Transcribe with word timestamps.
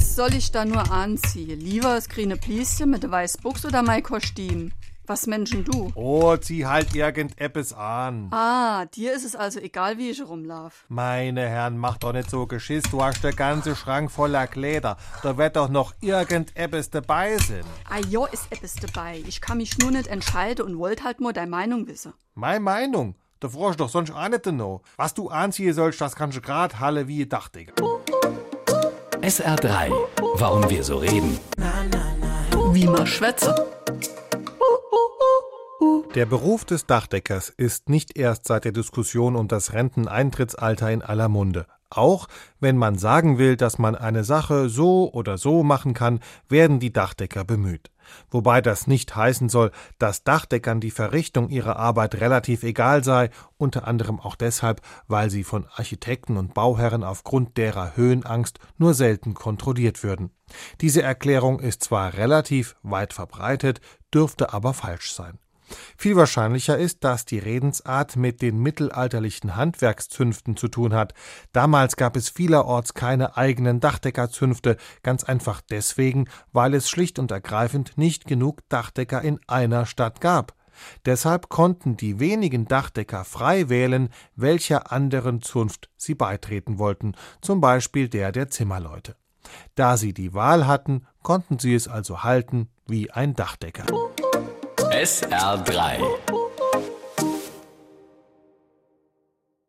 soll 0.00 0.34
ich 0.34 0.50
da 0.52 0.64
nur 0.64 0.90
anziehen? 0.90 1.60
Lieber 1.60 1.94
das 1.94 2.08
grüne 2.08 2.36
Plieschen 2.36 2.90
mit 2.90 3.02
der 3.02 3.10
weißen 3.10 3.42
Buchs 3.42 3.64
oder 3.64 3.82
mein 3.82 4.02
Kostüm? 4.02 4.72
Was 5.06 5.26
Menschen 5.26 5.64
du? 5.64 5.90
Oh, 5.94 6.36
zieh 6.36 6.66
halt 6.66 6.94
irgendetwas 6.94 7.72
an. 7.72 8.28
Ah, 8.30 8.84
dir 8.84 9.14
ist 9.14 9.24
es 9.24 9.34
also 9.34 9.58
egal, 9.58 9.96
wie 9.96 10.10
ich 10.10 10.22
rumlauf. 10.22 10.84
Meine 10.88 11.48
Herren, 11.48 11.78
mach 11.78 11.96
doch 11.96 12.12
nicht 12.12 12.28
so 12.28 12.46
Geschiss. 12.46 12.82
Du 12.90 13.02
hast 13.02 13.24
der 13.24 13.32
ganze 13.32 13.74
Schrank 13.74 14.10
voller 14.10 14.46
Kleider. 14.46 14.98
Da 15.22 15.38
wird 15.38 15.56
doch 15.56 15.70
noch 15.70 15.94
irgendetwas 16.00 16.90
dabei 16.90 17.38
sein. 17.38 17.64
Ah 17.88 18.00
jo, 18.10 18.26
ist 18.26 18.48
etwas 18.50 18.74
dabei. 18.74 19.22
Ich 19.26 19.40
kann 19.40 19.56
mich 19.56 19.78
nur 19.78 19.90
nicht 19.90 20.08
entscheiden 20.08 20.66
und 20.66 20.78
wollt 20.78 21.02
halt 21.02 21.20
nur 21.20 21.32
deine 21.32 21.50
Meinung 21.50 21.86
wissen. 21.86 22.12
Meine 22.34 22.60
Meinung? 22.60 23.14
Da 23.40 23.48
frag 23.48 23.70
ich 23.70 23.76
doch 23.76 23.88
sonst 23.88 24.10
auch 24.10 24.28
nicht 24.28 24.44
noch. 24.46 24.82
Was 24.96 25.14
du 25.14 25.28
anziehen 25.28 25.72
sollst, 25.72 26.00
das 26.00 26.16
kannst 26.16 26.36
du 26.36 26.42
grad 26.42 26.80
halle 26.80 27.08
wie 27.08 27.24
Dachdecker. 27.24 27.97
SR3. 29.28 29.92
Warum 30.36 30.70
wir 30.70 30.82
so 30.82 30.96
reden. 30.96 31.38
Wie 32.72 32.86
man 32.86 33.06
schwätze. 33.06 33.54
Der 36.14 36.24
Beruf 36.24 36.64
des 36.64 36.86
Dachdeckers 36.86 37.50
ist 37.50 37.90
nicht 37.90 38.16
erst 38.16 38.46
seit 38.46 38.64
der 38.64 38.72
Diskussion 38.72 39.36
um 39.36 39.46
das 39.46 39.74
Renteneintrittsalter 39.74 40.90
in 40.90 41.02
aller 41.02 41.28
Munde. 41.28 41.66
Auch 41.90 42.26
wenn 42.60 42.76
man 42.76 42.98
sagen 42.98 43.38
will, 43.38 43.56
dass 43.56 43.78
man 43.78 43.94
eine 43.94 44.24
Sache 44.24 44.68
so 44.68 45.10
oder 45.12 45.38
so 45.38 45.62
machen 45.62 45.94
kann, 45.94 46.20
werden 46.48 46.80
die 46.80 46.92
Dachdecker 46.92 47.44
bemüht. 47.44 47.90
Wobei 48.30 48.60
das 48.60 48.86
nicht 48.86 49.14
heißen 49.14 49.48
soll, 49.48 49.70
dass 49.98 50.24
Dachdeckern 50.24 50.80
die 50.80 50.90
Verrichtung 50.90 51.48
ihrer 51.48 51.76
Arbeit 51.76 52.16
relativ 52.16 52.62
egal 52.62 53.04
sei, 53.04 53.30
unter 53.56 53.86
anderem 53.86 54.20
auch 54.20 54.34
deshalb, 54.34 54.80
weil 55.06 55.30
sie 55.30 55.44
von 55.44 55.66
Architekten 55.74 56.36
und 56.36 56.54
Bauherren 56.54 57.04
aufgrund 57.04 57.56
derer 57.56 57.96
Höhenangst 57.96 58.58
nur 58.76 58.94
selten 58.94 59.34
kontrolliert 59.34 60.02
würden. 60.02 60.30
Diese 60.80 61.02
Erklärung 61.02 61.60
ist 61.60 61.84
zwar 61.84 62.14
relativ 62.14 62.76
weit 62.82 63.12
verbreitet, 63.12 63.80
dürfte 64.12 64.52
aber 64.52 64.74
falsch 64.74 65.12
sein. 65.12 65.38
Viel 65.96 66.16
wahrscheinlicher 66.16 66.78
ist, 66.78 67.04
dass 67.04 67.24
die 67.24 67.38
Redensart 67.38 68.16
mit 68.16 68.42
den 68.42 68.58
mittelalterlichen 68.58 69.56
Handwerkszünften 69.56 70.56
zu 70.56 70.68
tun 70.68 70.94
hat. 70.94 71.14
Damals 71.52 71.96
gab 71.96 72.16
es 72.16 72.28
vielerorts 72.28 72.94
keine 72.94 73.36
eigenen 73.36 73.80
Dachdeckerzünfte, 73.80 74.76
ganz 75.02 75.24
einfach 75.24 75.60
deswegen, 75.60 76.28
weil 76.52 76.74
es 76.74 76.88
schlicht 76.88 77.18
und 77.18 77.30
ergreifend 77.30 77.98
nicht 77.98 78.26
genug 78.26 78.68
Dachdecker 78.68 79.22
in 79.22 79.40
einer 79.46 79.86
Stadt 79.86 80.20
gab. 80.20 80.54
Deshalb 81.04 81.48
konnten 81.48 81.96
die 81.96 82.20
wenigen 82.20 82.66
Dachdecker 82.66 83.24
frei 83.24 83.68
wählen, 83.68 84.10
welcher 84.36 84.92
anderen 84.92 85.42
Zunft 85.42 85.90
sie 85.96 86.14
beitreten 86.14 86.78
wollten, 86.78 87.14
zum 87.40 87.60
Beispiel 87.60 88.08
der 88.08 88.32
der 88.32 88.48
Zimmerleute. 88.48 89.16
Da 89.74 89.96
sie 89.96 90.12
die 90.12 90.34
Wahl 90.34 90.66
hatten, 90.66 91.06
konnten 91.22 91.58
sie 91.58 91.74
es 91.74 91.88
also 91.88 92.22
halten 92.22 92.68
wie 92.86 93.10
ein 93.10 93.34
Dachdecker. 93.34 93.86
SR3. 94.98 96.47